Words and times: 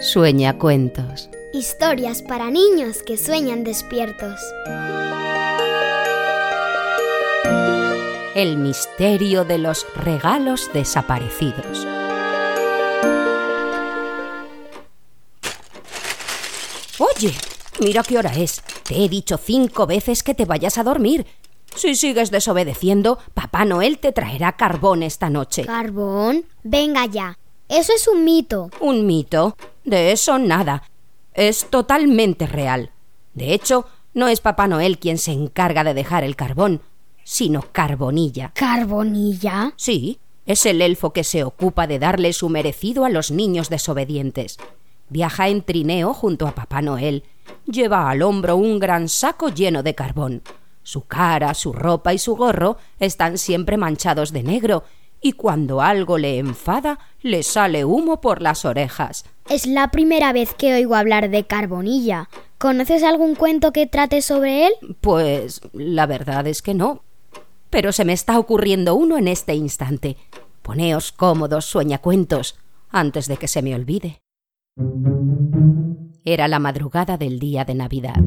Sueña 0.00 0.56
cuentos. 0.58 1.28
Historias 1.52 2.22
para 2.22 2.50
niños 2.52 3.02
que 3.02 3.16
sueñan 3.16 3.64
despiertos. 3.64 4.40
El 8.36 8.58
misterio 8.58 9.44
de 9.44 9.58
los 9.58 9.84
regalos 9.96 10.70
desaparecidos. 10.72 11.84
Oye, 17.00 17.34
mira 17.80 18.04
qué 18.04 18.18
hora 18.18 18.32
es. 18.36 18.62
Te 18.84 19.04
he 19.04 19.08
dicho 19.08 19.36
cinco 19.36 19.88
veces 19.88 20.22
que 20.22 20.34
te 20.34 20.44
vayas 20.44 20.78
a 20.78 20.84
dormir. 20.84 21.26
Si 21.74 21.96
sigues 21.96 22.30
desobedeciendo, 22.30 23.18
Papá 23.34 23.64
Noel 23.64 23.98
te 23.98 24.12
traerá 24.12 24.52
carbón 24.52 25.02
esta 25.02 25.28
noche. 25.28 25.64
¿Carbón? 25.64 26.44
Venga 26.62 27.04
ya. 27.06 27.36
Eso 27.68 27.92
es 27.94 28.08
un 28.08 28.24
mito. 28.24 28.70
¿Un 28.80 29.06
mito? 29.06 29.56
De 29.84 30.12
eso 30.12 30.38
nada. 30.38 30.82
Es 31.34 31.66
totalmente 31.68 32.46
real. 32.46 32.90
De 33.34 33.52
hecho, 33.52 33.86
no 34.14 34.28
es 34.28 34.40
Papá 34.40 34.66
Noel 34.66 34.98
quien 34.98 35.18
se 35.18 35.32
encarga 35.32 35.84
de 35.84 35.94
dejar 35.94 36.24
el 36.24 36.34
carbón, 36.34 36.80
sino 37.24 37.62
Carbonilla. 37.72 38.52
¿Carbonilla? 38.54 39.74
Sí, 39.76 40.18
es 40.46 40.64
el 40.64 40.80
elfo 40.80 41.12
que 41.12 41.24
se 41.24 41.44
ocupa 41.44 41.86
de 41.86 41.98
darle 41.98 42.32
su 42.32 42.48
merecido 42.48 43.04
a 43.04 43.10
los 43.10 43.30
niños 43.30 43.68
desobedientes. 43.68 44.56
Viaja 45.10 45.48
en 45.48 45.62
trineo 45.62 46.14
junto 46.14 46.46
a 46.46 46.54
Papá 46.54 46.80
Noel. 46.80 47.24
Lleva 47.66 48.08
al 48.08 48.22
hombro 48.22 48.56
un 48.56 48.78
gran 48.78 49.10
saco 49.10 49.50
lleno 49.50 49.82
de 49.82 49.94
carbón. 49.94 50.42
Su 50.82 51.02
cara, 51.02 51.52
su 51.52 51.74
ropa 51.74 52.14
y 52.14 52.18
su 52.18 52.34
gorro 52.34 52.78
están 52.98 53.36
siempre 53.36 53.76
manchados 53.76 54.32
de 54.32 54.42
negro, 54.42 54.84
y 55.20 55.32
cuando 55.32 55.80
algo 55.80 56.18
le 56.18 56.38
enfada, 56.38 56.98
le 57.22 57.42
sale 57.42 57.84
humo 57.84 58.20
por 58.20 58.42
las 58.42 58.64
orejas. 58.64 59.24
Es 59.48 59.66
la 59.66 59.90
primera 59.90 60.32
vez 60.32 60.54
que 60.54 60.74
oigo 60.74 60.94
hablar 60.94 61.30
de 61.30 61.44
Carbonilla. 61.44 62.28
¿Conoces 62.58 63.02
algún 63.02 63.34
cuento 63.34 63.72
que 63.72 63.86
trate 63.86 64.22
sobre 64.22 64.66
él? 64.66 64.72
Pues 65.00 65.60
la 65.72 66.06
verdad 66.06 66.46
es 66.46 66.62
que 66.62 66.74
no. 66.74 67.02
Pero 67.70 67.92
se 67.92 68.04
me 68.04 68.12
está 68.12 68.38
ocurriendo 68.38 68.94
uno 68.94 69.18
en 69.18 69.28
este 69.28 69.54
instante. 69.54 70.16
Poneos 70.62 71.12
cómodos, 71.12 71.64
sueñacuentos, 71.64 72.58
antes 72.90 73.26
de 73.28 73.36
que 73.36 73.48
se 73.48 73.62
me 73.62 73.74
olvide. 73.74 74.20
Era 76.24 76.48
la 76.48 76.58
madrugada 76.58 77.16
del 77.16 77.38
día 77.38 77.64
de 77.64 77.74
Navidad. 77.74 78.20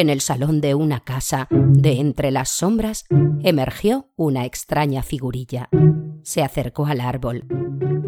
En 0.00 0.08
el 0.08 0.22
salón 0.22 0.62
de 0.62 0.74
una 0.74 1.00
casa, 1.00 1.46
de 1.50 2.00
entre 2.00 2.30
las 2.30 2.48
sombras, 2.48 3.04
emergió 3.42 4.08
una 4.16 4.46
extraña 4.46 5.02
figurilla. 5.02 5.68
Se 6.22 6.42
acercó 6.42 6.86
al 6.86 7.02
árbol, 7.02 7.44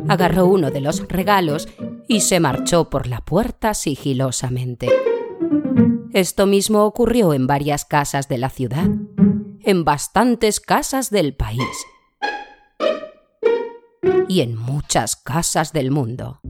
agarró 0.09 0.47
uno 0.47 0.71
de 0.71 0.81
los 0.81 1.07
regalos 1.07 1.69
y 2.09 2.23
se 2.23 2.41
marchó 2.41 2.89
por 2.89 3.07
la 3.07 3.21
puerta 3.21 3.75
sigilosamente. 3.75 4.89
Esto 6.15 6.47
mismo 6.47 6.85
ocurrió 6.85 7.35
en 7.35 7.47
varias 7.47 7.85
casas 7.85 8.27
de 8.27 8.39
la 8.39 8.49
ciudad, 8.49 8.89
en 9.61 9.85
bastantes 9.85 10.61
casas 10.61 11.11
del 11.11 11.37
país 11.37 11.61
y 14.29 14.41
en 14.41 14.57
muchas 14.57 15.15
casas 15.15 15.75
del 15.75 15.91
mundo. 15.91 16.41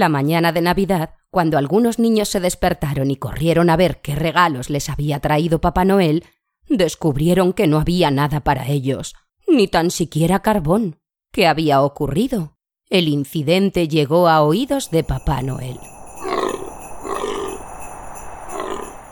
La 0.00 0.08
mañana 0.08 0.50
de 0.52 0.62
Navidad, 0.62 1.10
cuando 1.30 1.58
algunos 1.58 1.98
niños 1.98 2.30
se 2.30 2.40
despertaron 2.40 3.10
y 3.10 3.16
corrieron 3.16 3.68
a 3.68 3.76
ver 3.76 4.00
qué 4.00 4.14
regalos 4.14 4.70
les 4.70 4.88
había 4.88 5.20
traído 5.20 5.60
Papá 5.60 5.84
Noel, 5.84 6.24
descubrieron 6.70 7.52
que 7.52 7.66
no 7.66 7.78
había 7.78 8.10
nada 8.10 8.40
para 8.40 8.66
ellos, 8.66 9.14
ni 9.46 9.68
tan 9.68 9.90
siquiera 9.90 10.40
carbón. 10.40 11.02
¿Qué 11.30 11.46
había 11.46 11.82
ocurrido? 11.82 12.56
El 12.88 13.08
incidente 13.08 13.88
llegó 13.88 14.26
a 14.26 14.40
oídos 14.40 14.90
de 14.90 15.04
Papá 15.04 15.42
Noel. 15.42 15.78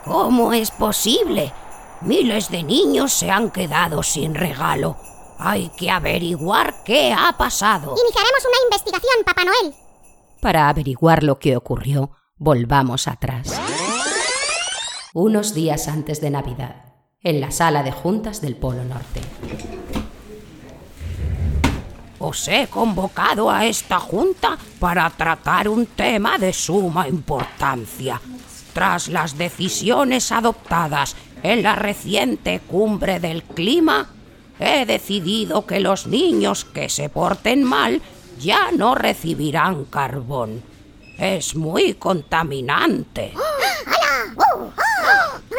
¿Cómo 0.05 0.53
es 0.53 0.71
posible? 0.71 1.53
Miles 2.01 2.49
de 2.49 2.63
niños 2.63 3.13
se 3.13 3.29
han 3.29 3.51
quedado 3.51 4.01
sin 4.01 4.33
regalo. 4.33 4.97
Hay 5.37 5.69
que 5.77 5.91
averiguar 5.91 6.83
qué 6.83 7.13
ha 7.15 7.37
pasado. 7.37 7.93
Iniciaremos 7.95 8.43
una 8.43 8.63
investigación, 8.65 9.23
Papá 9.23 9.45
Noel. 9.45 9.75
Para 10.41 10.69
averiguar 10.69 11.23
lo 11.23 11.37
que 11.37 11.57
ocurrió, 11.57 12.11
volvamos 12.37 13.07
atrás. 13.07 13.59
Unos 15.13 15.53
días 15.53 15.87
antes 15.87 16.21
de 16.21 16.29
Navidad, 16.29 16.93
en 17.21 17.41
la 17.41 17.51
sala 17.51 17.83
de 17.83 17.91
juntas 17.91 18.39
del 18.39 18.55
Polo 18.55 18.85
Norte. 18.85 19.19
Os 22.19 22.47
he 22.47 22.67
convocado 22.67 23.49
a 23.49 23.65
esta 23.65 23.99
junta 23.99 24.57
para 24.79 25.09
tratar 25.09 25.67
un 25.67 25.85
tema 25.87 26.37
de 26.37 26.53
suma 26.53 27.07
importancia. 27.07 28.21
Tras 28.73 29.09
las 29.09 29.37
decisiones 29.37 30.31
adoptadas 30.31 31.15
en 31.43 31.63
la 31.63 31.75
reciente 31.75 32.61
cumbre 32.61 33.19
del 33.19 33.43
clima, 33.43 34.09
he 34.59 34.85
decidido 34.85 35.65
que 35.65 35.79
los 35.79 36.07
niños 36.07 36.65
que 36.65 36.89
se 36.89 37.09
porten 37.09 37.63
mal 37.63 38.01
ya 38.39 38.71
no 38.71 38.95
recibirán 38.95 39.85
carbón. 39.85 40.63
Es 41.17 41.55
muy 41.55 41.95
contaminante. 41.95 43.33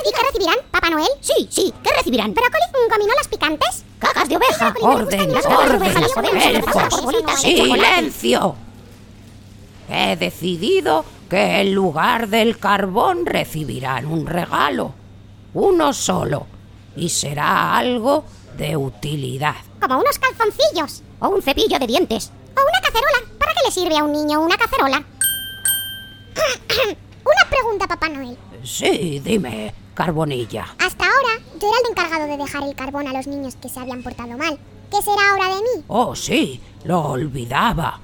¿Y 0.03 0.13
qué 0.13 0.23
recibirán, 0.27 0.57
Papá 0.71 0.89
Noel? 0.91 1.09
Sí, 1.21 1.47
sí, 1.51 1.75
¿qué 1.83 1.91
recibirán? 1.95 2.33
¿Brócoli? 2.33 2.65
¿Gominolas 2.91 3.29
picantes? 3.29 3.85
¡Cagas 3.99 4.29
de 4.29 4.37
oveja! 4.37 4.75
¡Orden, 4.81 5.31
orden! 5.37 6.65
¡Silencio! 7.37 8.57
He 9.91 10.17
decidido 10.17 11.05
que 11.29 11.61
en 11.61 11.75
lugar 11.75 12.29
del 12.29 12.59
carbón 12.59 13.27
recibirán 13.27 14.07
un 14.07 14.27
regalo. 14.27 14.95
Uno 15.53 15.93
solo. 15.93 16.47
Y 16.97 17.09
será 17.11 17.77
algo 17.77 18.25
de 18.57 18.77
utilidad. 18.77 19.57
Como 19.81 19.99
unos 19.99 20.19
calzoncillos. 20.19 21.03
O 21.19 21.29
un 21.29 21.43
cepillo 21.43 21.79
de 21.79 21.87
dientes. 21.87 22.33
Cacerola. 22.91 23.39
¿Para 23.39 23.53
qué 23.55 23.61
le 23.65 23.71
sirve 23.71 23.97
a 23.97 24.05
un 24.05 24.12
niño 24.12 24.41
una 24.41 24.56
cacerola? 24.56 24.99
una 27.25 27.51
pregunta, 27.51 27.87
Papá 27.87 28.09
Noel. 28.09 28.37
Sí, 28.65 29.21
dime, 29.21 29.73
Carbonilla. 29.95 30.75
Hasta 30.78 31.05
ahora, 31.05 31.43
yo 31.61 31.69
era 31.69 31.78
el 31.84 31.91
encargado 31.91 32.27
de 32.27 32.37
dejar 32.37 32.62
el 32.65 32.75
carbón 32.75 33.06
a 33.09 33.12
los 33.12 33.27
niños 33.27 33.56
que 33.56 33.69
se 33.69 33.81
habían 33.81 34.03
portado 34.03 34.37
mal. 34.37 34.59
¿Qué 34.91 35.03
será 35.03 35.31
ahora 35.31 35.55
de 35.55 35.62
mí? 35.62 35.84
Oh, 35.89 36.17
sí, 36.17 36.61
lo 36.84 37.01
olvidaba. 37.01 38.01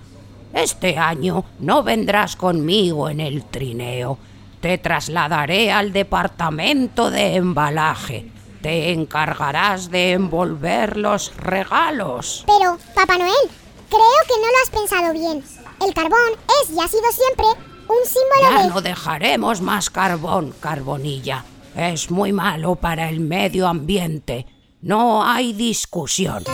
Este 0.52 0.97
año 0.97 1.44
no 1.58 1.82
vendrás 1.82 2.36
conmigo 2.36 3.08
en 3.08 3.20
el 3.20 3.44
trineo. 3.44 4.18
Te 4.60 4.78
trasladaré 4.78 5.72
al 5.72 5.92
departamento 5.92 7.10
de 7.10 7.34
embalaje. 7.34 8.30
Te 8.62 8.92
encargarás 8.92 9.91
de 9.91 10.12
envolver 10.12 10.97
los 10.97 11.36
regalos. 11.36 12.44
Pero, 12.47 12.78
Papá 12.94 13.18
Noel, 13.18 13.50
creo 13.88 14.20
que 14.26 14.41
no 14.41 14.47
lo 14.47 14.62
has 14.62 14.70
pensado 14.70 15.12
bien. 15.12 15.44
El 15.86 15.94
carbón 15.94 16.19
es 16.62 16.70
y 16.70 16.80
ha 16.80 16.88
sido 16.88 17.10
siempre 17.12 17.47
un 17.88 18.06
símbolo 18.06 18.42
Ya 18.56 18.62
de... 18.62 18.69
no 18.69 18.80
dejaremos 18.80 19.60
más 19.60 19.91
carbón, 19.91 20.54
Carbonilla. 20.60 21.44
Es 21.74 22.10
muy 22.10 22.32
malo 22.32 22.76
para 22.76 23.08
el 23.08 23.20
medio 23.20 23.66
ambiente. 23.69 24.47
No 24.80 25.24
hay 25.24 25.52
discusión. 25.52 26.44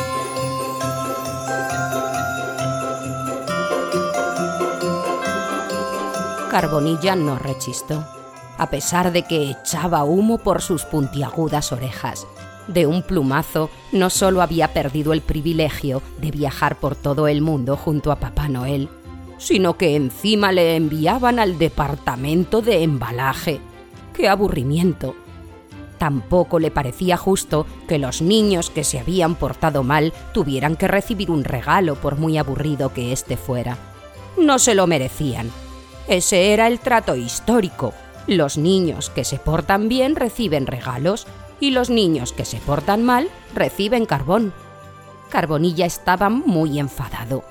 Carbonilla 6.51 7.17
no 7.17 7.39
rechistó, 7.39 8.05
a 8.59 8.69
pesar 8.69 9.11
de 9.13 9.23
que 9.23 9.51
echaba 9.51 10.05
humo 10.05 10.39
por 10.39 10.61
sus 10.61 10.85
puntiagudas 10.85 11.73
orejas. 11.73 12.27
De 12.69 12.87
un 12.87 13.03
plumazo, 13.03 13.71
no 13.91 14.09
solo 14.09 14.41
había 14.41 14.73
perdido 14.73 15.13
el 15.13 15.21
privilegio 15.21 16.01
de 16.21 16.31
viajar 16.31 16.77
por 16.77 16.95
todo 16.95 17.27
el 17.29 17.41
mundo 17.43 17.77
junto 17.77 18.13
a 18.13 18.17
Papá 18.17 18.49
Noel, 18.49 18.89
sino 19.39 19.77
que 19.77 19.97
encima 19.97 20.53
le 20.53 20.77
enviaban 20.77 21.39
al 21.39 21.59
departamento 21.59 22.63
de 22.63 22.85
embalaje. 22.85 23.61
¡Qué 24.15 24.29
aburrimiento! 24.29 25.17
Tampoco 25.99 26.59
le 26.59 26.71
parecía 26.71 27.17
justo 27.17 27.67
que 27.87 27.99
los 27.99 28.23
niños 28.23 28.71
que 28.71 28.83
se 28.83 28.99
habían 28.99 29.37
portado 29.37 29.85
mal 29.85 30.13
tuvieran 30.33 30.77
que 30.77 30.89
recibir 30.89 31.31
un 31.31 31.45
regalo 31.45 31.95
por 31.95 32.17
muy 32.17 32.39
aburrido 32.39 32.93
que 32.93 33.13
éste 33.13 33.37
fuera. 33.37 33.77
No 34.37 34.59
se 34.59 34.75
lo 34.75 34.87
merecían. 34.87 35.51
Ese 36.09 36.53
era 36.53 36.67
el 36.67 36.81
trato 36.81 37.15
histórico. 37.15 37.95
Los 38.27 38.59
niños 38.59 39.11
que 39.11 39.25
se 39.25 39.39
portan 39.39 39.89
bien 39.89 40.17
reciben 40.17 40.67
regalos 40.67 41.27
y 41.63 41.71
los 41.71 41.91
niños 41.91 42.33
que 42.33 42.45
se 42.45 42.57
portan 42.57 43.05
mal 43.05 43.31
reciben 43.55 44.05
carbón. 44.05 44.53
Carbonilla 45.31 45.87
estaba 45.87 46.29
muy 46.29 46.81
enfadado. 46.81 47.45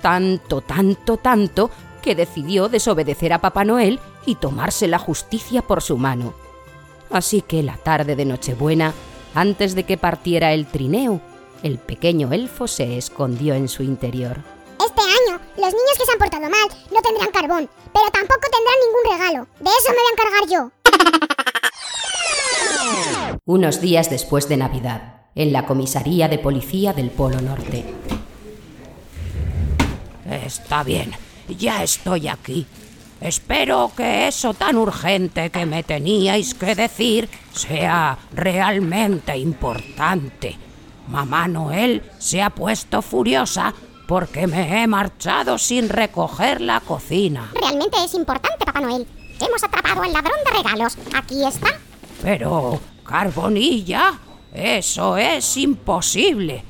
Tanto, 0.00 0.62
tanto, 0.62 1.18
tanto 1.18 1.70
que 2.00 2.14
decidió 2.14 2.70
desobedecer 2.70 3.34
a 3.34 3.42
Papá 3.42 3.64
Noel 3.64 4.00
y 4.24 4.36
tomarse 4.36 4.88
la 4.88 4.98
justicia 4.98 5.60
por 5.60 5.82
su 5.82 5.98
mano. 5.98 6.32
Así 7.10 7.42
que 7.42 7.62
la 7.62 7.76
tarde 7.76 8.16
de 8.16 8.24
Nochebuena, 8.24 8.94
antes 9.34 9.74
de 9.74 9.84
que 9.84 9.98
partiera 9.98 10.54
el 10.54 10.66
trineo, 10.66 11.20
el 11.62 11.76
pequeño 11.76 12.32
elfo 12.32 12.68
se 12.68 12.96
escondió 12.96 13.52
en 13.52 13.68
su 13.68 13.82
interior. 13.82 14.38
Este 14.80 15.02
año 15.02 15.38
Los 15.58 15.74
niños 15.74 15.98
que 15.98 16.06
se 16.06 16.12
han 16.12 16.18
portado 16.18 16.48
mal 16.48 16.68
no 16.90 17.02
tendrán 17.02 17.30
carbón, 17.32 17.68
pero 17.92 18.10
tampoco 18.12 18.46
tendrán 18.50 18.76
ningún 18.86 19.12
regalo. 19.12 19.46
De 19.60 19.68
eso 19.68 19.90
me 19.90 19.96
voy 19.96 20.06
a 20.08 20.14
encargar 20.14 20.48
yo. 20.48 20.70
Unos 23.48 23.80
días 23.80 24.10
después 24.10 24.46
de 24.50 24.58
Navidad, 24.58 25.22
en 25.34 25.54
la 25.54 25.64
comisaría 25.64 26.28
de 26.28 26.36
policía 26.36 26.92
del 26.92 27.08
Polo 27.08 27.40
Norte. 27.40 27.82
Está 30.44 30.82
bien, 30.82 31.12
ya 31.48 31.82
estoy 31.82 32.28
aquí. 32.28 32.66
Espero 33.22 33.90
que 33.96 34.28
eso 34.28 34.52
tan 34.52 34.76
urgente 34.76 35.48
que 35.48 35.64
me 35.64 35.82
teníais 35.82 36.52
que 36.52 36.74
decir 36.74 37.30
sea 37.50 38.18
realmente 38.34 39.34
importante. 39.38 40.58
Mamá 41.06 41.48
Noel 41.48 42.02
se 42.18 42.42
ha 42.42 42.50
puesto 42.50 43.00
furiosa 43.00 43.72
porque 44.06 44.46
me 44.46 44.82
he 44.82 44.86
marchado 44.86 45.56
sin 45.56 45.88
recoger 45.88 46.60
la 46.60 46.80
cocina. 46.80 47.50
Realmente 47.58 47.96
es 48.04 48.12
importante, 48.12 48.66
Papá 48.66 48.82
Noel. 48.82 49.06
Hemos 49.40 49.64
atrapado 49.64 50.02
al 50.02 50.12
ladrón 50.12 50.36
de 50.44 50.50
regalos. 50.62 50.98
Aquí 51.14 51.42
está. 51.46 51.68
Pero, 52.22 52.78
Carbonilla, 53.08 54.18
eso 54.52 55.16
es 55.16 55.56
imposible. 55.56 56.62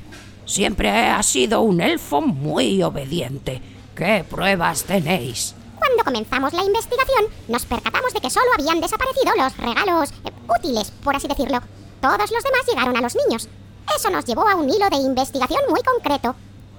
Siempre 0.45 0.89
ha 0.89 1.21
sido 1.21 1.59
un 1.59 1.81
elfo 1.81 2.21
muy 2.21 2.81
obediente. 2.81 3.61
¿Qué 3.93 4.23
pruebas 4.27 4.85
tenéis? 4.85 5.53
Cuando 5.77 6.03
comenzamos 6.05 6.53
la 6.53 6.63
investigación, 6.63 7.25
nos 7.49 7.65
percatamos 7.65 8.13
de 8.13 8.21
que 8.21 8.29
solo 8.29 8.45
habían 8.57 8.79
desaparecido 8.79 9.33
los 9.35 9.57
regalos 9.57 10.11
eh, 10.11 10.31
útiles, 10.57 10.91
por 11.03 11.13
así 11.13 11.27
decirlo. 11.27 11.59
Todos 11.99 12.31
los 12.31 12.43
demás 12.43 12.65
llegaron 12.69 12.95
a 12.95 13.01
los 13.01 13.17
niños. 13.17 13.49
Eso 13.93 14.09
nos 14.09 14.23
llevó 14.23 14.47
a 14.47 14.55
un 14.55 14.69
hilo 14.69 14.89
de 14.89 14.95
investigación 14.95 15.61
muy 15.69 15.81
concreto. 15.81 16.35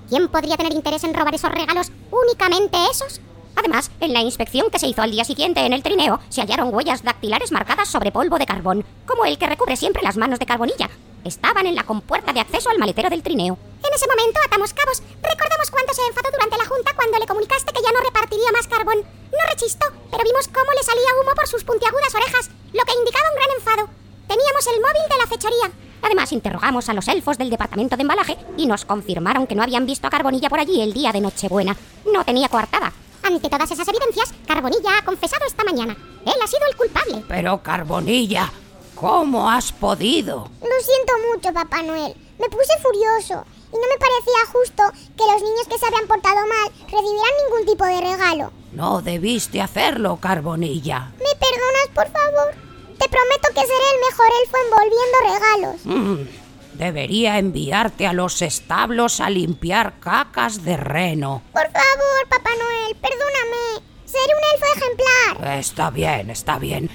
¿Quién 0.08 0.28
podría 0.28 0.56
tener 0.56 0.72
interés 0.72 1.04
en 1.04 1.12
robar 1.12 1.34
esos 1.34 1.52
regalos? 1.52 1.92
¿Únicamente 2.10 2.78
esos? 2.90 3.20
Además, 3.56 3.90
en 4.00 4.12
la 4.12 4.20
inspección 4.20 4.70
que 4.70 4.78
se 4.78 4.86
hizo 4.86 5.02
al 5.02 5.10
día 5.10 5.24
siguiente 5.24 5.60
en 5.60 5.72
el 5.72 5.82
trineo, 5.82 6.20
se 6.28 6.40
hallaron 6.40 6.74
huellas 6.74 7.02
dactilares 7.02 7.52
marcadas 7.52 7.88
sobre 7.88 8.12
polvo 8.12 8.38
de 8.38 8.46
carbón, 8.46 8.84
como 9.06 9.24
el 9.24 9.38
que 9.38 9.46
recubre 9.46 9.76
siempre 9.76 10.02
las 10.02 10.16
manos 10.16 10.38
de 10.38 10.46
Carbonilla. 10.46 10.90
Estaban 11.24 11.66
en 11.66 11.74
la 11.74 11.84
compuerta 11.84 12.32
de 12.32 12.40
acceso 12.40 12.70
al 12.70 12.78
maletero 12.78 13.10
del 13.10 13.22
trineo. 13.22 13.58
En 13.84 13.94
ese 13.94 14.06
momento 14.06 14.40
atamos 14.44 14.72
cabos. 14.72 15.02
Recordamos 15.22 15.70
cuánto 15.70 15.92
se 15.92 16.06
enfadó 16.06 16.30
durante 16.32 16.56
la 16.56 16.64
junta 16.64 16.94
cuando 16.96 17.18
le 17.18 17.26
comunicaste 17.26 17.72
que 17.72 17.82
ya 17.82 17.92
no 17.92 18.00
repartiría 18.00 18.52
más 18.52 18.66
carbón. 18.66 18.98
No 19.00 19.50
rechistó, 19.50 19.86
pero 20.10 20.24
vimos 20.24 20.48
cómo 20.48 20.70
le 20.72 20.82
salía 20.82 21.14
humo 21.20 21.34
por 21.36 21.46
sus 21.46 21.64
puntiagudas 21.64 22.14
orejas, 22.14 22.50
lo 22.72 22.84
que 22.84 22.98
indicaba 22.98 23.30
un 23.30 23.36
gran 23.36 23.50
enfado. 23.58 23.88
Teníamos 24.26 24.66
el 24.66 24.80
móvil 24.80 25.08
de 25.10 25.18
la 25.18 25.26
fechoría. 25.26 25.70
Además, 26.02 26.32
interrogamos 26.32 26.88
a 26.88 26.94
los 26.94 27.08
elfos 27.08 27.36
del 27.36 27.50
departamento 27.50 27.96
de 27.96 28.02
embalaje 28.02 28.38
y 28.56 28.66
nos 28.66 28.86
confirmaron 28.86 29.46
que 29.46 29.54
no 29.54 29.62
habían 29.62 29.86
visto 29.86 30.06
a 30.06 30.10
Carbonilla 30.10 30.48
por 30.48 30.60
allí 30.60 30.80
el 30.80 30.94
día 30.94 31.12
de 31.12 31.20
Nochebuena. 31.20 31.76
No 32.12 32.24
tenía 32.24 32.48
coartada. 32.48 32.92
Ante 33.30 33.48
todas 33.48 33.70
esas 33.70 33.86
evidencias, 33.86 34.34
Carbonilla 34.44 34.98
ha 34.98 35.04
confesado 35.04 35.44
esta 35.46 35.62
mañana. 35.62 35.96
Él 36.26 36.34
ha 36.42 36.46
sido 36.48 36.66
el 36.68 36.76
culpable. 36.76 37.24
Pero, 37.28 37.62
Carbonilla, 37.62 38.50
¿cómo 38.96 39.48
has 39.48 39.70
podido? 39.70 40.50
Lo 40.60 40.84
siento 40.84 41.12
mucho, 41.32 41.52
Papá 41.54 41.80
Noel. 41.82 42.12
Me 42.40 42.48
puse 42.48 42.72
furioso 42.82 43.44
y 43.72 43.76
no 43.76 43.86
me 43.86 43.98
parecía 43.98 44.52
justo 44.52 44.82
que 45.16 45.32
los 45.32 45.42
niños 45.42 45.68
que 45.68 45.78
se 45.78 45.86
habían 45.86 46.08
portado 46.08 46.40
mal 46.44 46.72
recibieran 46.82 47.34
ningún 47.46 47.66
tipo 47.66 47.84
de 47.84 48.00
regalo. 48.00 48.52
No 48.72 49.00
debiste 49.00 49.62
hacerlo, 49.62 50.18
Carbonilla. 50.20 51.12
¿Me 51.18 51.36
perdonas, 51.38 51.88
por 51.94 52.10
favor? 52.10 52.54
Te 52.98 53.08
prometo 53.08 53.48
que 53.54 53.60
seré 53.60 53.86
el 53.94 54.10
mejor 54.10 54.26
elfo 54.42 54.56
envolviendo 54.66 55.18
regalos. 55.22 55.86
Mm, 55.86 56.39
debería 56.80 57.38
enviarte 57.38 58.06
a 58.06 58.14
los 58.14 58.40
establos 58.40 59.20
a 59.20 59.28
limpiar 59.28 60.00
cacas 60.00 60.64
de 60.64 60.78
reno. 60.78 61.42
Por 61.52 61.70
favor, 61.70 62.28
Papá 62.30 62.50
Noel, 62.58 62.96
perdóname. 62.96 63.84
Seré 64.06 64.32
un 64.34 64.42
elfo 64.54 64.64
ejemplar. 64.76 65.58
Está 65.58 65.90
bien, 65.90 66.30
está 66.30 66.58
bien. 66.58 66.90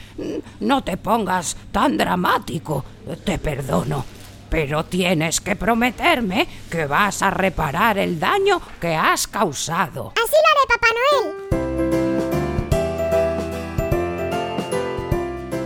No 0.59 0.83
te 0.83 0.97
pongas 0.97 1.55
tan 1.71 1.97
dramático. 1.97 2.83
Te 3.23 3.37
perdono. 3.37 4.03
Pero 4.49 4.85
tienes 4.85 5.39
que 5.39 5.55
prometerme 5.55 6.47
que 6.69 6.87
vas 6.87 7.21
a 7.21 7.29
reparar 7.29 7.99
el 7.99 8.19
daño 8.19 8.59
que 8.81 8.95
has 8.95 9.27
causado. 9.27 10.13
Así 10.15 10.35
lo 10.35 10.49
haré, 10.51 10.65
Papá 10.67 10.87
Noel. 10.97 11.45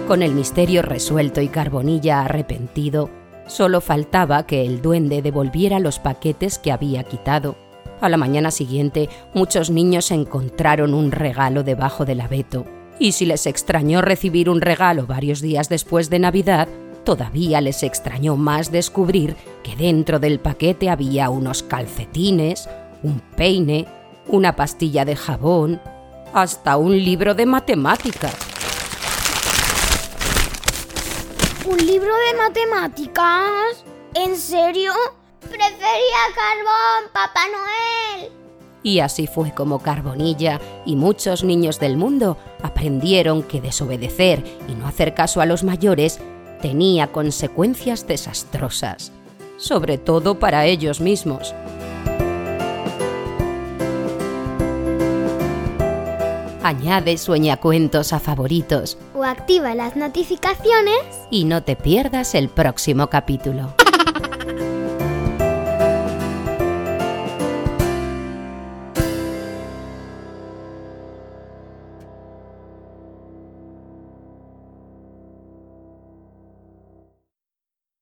Con 0.07 0.23
el 0.23 0.33
misterio 0.33 0.81
resuelto 0.81 1.39
y 1.39 1.47
Carbonilla 1.47 2.21
arrepentido, 2.21 3.09
solo 3.49 3.81
faltaba 3.81 4.45
que 4.45 4.65
el 4.65 4.81
duende 4.81 5.21
devolviera 5.21 5.79
los 5.79 5.99
paquetes 5.99 6.57
que 6.59 6.71
había 6.71 7.03
quitado. 7.03 7.55
A 7.99 8.07
la 8.07 8.15
mañana 8.15 8.51
siguiente, 8.51 9.09
muchos 9.33 9.69
niños 9.69 10.11
encontraron 10.11 10.93
un 10.93 11.11
regalo 11.11 11.63
debajo 11.63 12.05
del 12.05 12.21
abeto. 12.21 12.65
Y 12.97 13.13
si 13.13 13.25
les 13.25 13.45
extrañó 13.45 14.01
recibir 14.01 14.49
un 14.49 14.61
regalo 14.61 15.05
varios 15.05 15.41
días 15.41 15.67
después 15.67 16.09
de 16.09 16.19
Navidad, 16.19 16.67
todavía 17.03 17.59
les 17.59 17.83
extrañó 17.83 18.37
más 18.37 18.71
descubrir 18.71 19.35
que 19.63 19.75
dentro 19.75 20.19
del 20.19 20.39
paquete 20.39 20.89
había 20.89 21.29
unos 21.29 21.63
calcetines, 21.63 22.69
un 23.03 23.19
peine, 23.35 23.85
una 24.27 24.55
pastilla 24.55 25.05
de 25.05 25.15
jabón, 25.15 25.81
hasta 26.33 26.77
un 26.77 26.97
libro 26.97 27.33
de 27.33 27.45
matemáticas. 27.45 28.48
¿Un 31.65 31.77
libro 31.85 32.13
de 32.15 32.37
matemáticas? 32.37 33.83
¿En 34.13 34.37
serio? 34.37 34.93
Prefería 35.41 36.23
carbón, 36.33 37.11
Papá 37.11 37.41
Noel. 37.47 38.31
Y 38.81 38.99
así 39.01 39.27
fue 39.27 39.53
como 39.53 39.79
Carbonilla 39.79 40.61
y 40.85 40.95
muchos 40.95 41.43
niños 41.43 41.79
del 41.79 41.97
mundo 41.97 42.37
aprendieron 42.63 43.43
que 43.43 43.59
desobedecer 43.59 44.43
y 44.69 44.73
no 44.73 44.87
hacer 44.87 45.13
caso 45.13 45.41
a 45.41 45.45
los 45.45 45.63
mayores 45.63 46.19
tenía 46.61 47.11
consecuencias 47.11 48.07
desastrosas, 48.07 49.11
sobre 49.57 49.97
todo 49.97 50.39
para 50.39 50.65
ellos 50.65 51.01
mismos. 51.01 51.53
Añade 56.61 57.17
sueñacuentos 57.17 58.11
a 58.11 58.19
favoritos 58.19 58.97
O 59.13 59.23
activa 59.23 59.75
las 59.75 59.95
notificaciones 59.95 60.99
y 61.31 61.45
no 61.45 61.63
te 61.63 61.75
pierdas 61.75 62.35
el 62.35 62.49
próximo 62.49 63.07
capítulo. 63.07 63.78